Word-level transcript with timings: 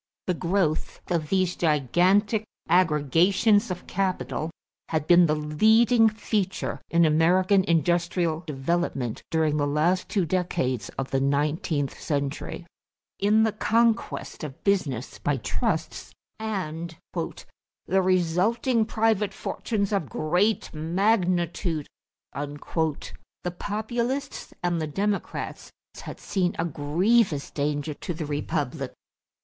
The 0.25 0.33
growth 0.33 0.99
of 1.11 1.29
these 1.29 1.55
gigantic 1.55 2.43
aggregations 2.67 3.69
of 3.69 3.85
capital 3.85 4.49
had 4.89 5.05
been 5.05 5.27
the 5.27 5.35
leading 5.35 6.09
feature 6.09 6.81
in 6.89 7.05
American 7.05 7.63
industrial 7.65 8.39
development 8.47 9.21
during 9.29 9.57
the 9.57 9.67
last 9.67 10.09
two 10.09 10.25
decades 10.25 10.89
of 10.97 11.11
the 11.11 11.19
nineteenth 11.21 12.01
century. 12.01 12.65
In 13.19 13.43
the 13.43 13.51
conquest 13.51 14.43
of 14.43 14.63
business 14.63 15.19
by 15.19 15.37
trusts 15.37 16.15
and 16.39 16.97
"the 17.13 18.01
resulting 18.01 18.87
private 18.87 19.35
fortunes 19.35 19.91
of 19.93 20.09
great 20.09 20.73
magnitude," 20.73 21.85
the 22.33 23.55
Populists 23.59 24.51
and 24.63 24.81
the 24.81 24.87
Democrats 24.87 25.69
had 25.99 26.19
seen 26.19 26.55
a 26.57 26.65
grievous 26.65 27.51
danger 27.51 27.93
to 27.93 28.15
the 28.15 28.25
republic. 28.25 28.93